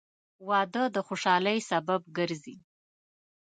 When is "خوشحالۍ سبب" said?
1.07-2.01